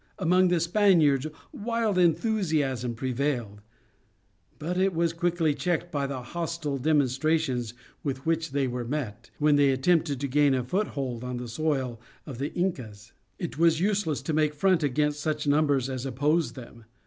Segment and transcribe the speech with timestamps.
[0.17, 3.61] Among the Spaniards wild enthusiasm prevailed.
[4.57, 9.57] But it was quickly checked by the hostile demonstrations with which they were met, when
[9.57, 13.11] they attempted to gain a foothold on the soil of the Incas.
[13.37, 16.85] It was useless to make front against such numbers as opposed them.